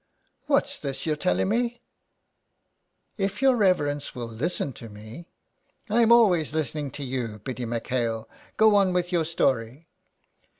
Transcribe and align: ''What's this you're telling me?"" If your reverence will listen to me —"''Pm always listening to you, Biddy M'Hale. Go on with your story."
''What's 0.47 0.79
this 0.79 1.05
you're 1.05 1.15
telling 1.15 1.49
me?"" 1.49 1.83
If 3.27 3.39
your 3.39 3.55
reverence 3.55 4.15
will 4.15 4.25
listen 4.25 4.73
to 4.73 4.89
me 4.89 5.27
—"''Pm 5.89 6.11
always 6.11 6.55
listening 6.55 6.89
to 6.93 7.03
you, 7.03 7.37
Biddy 7.37 7.67
M'Hale. 7.67 8.27
Go 8.57 8.73
on 8.73 8.93
with 8.93 9.11
your 9.11 9.25
story." 9.25 9.89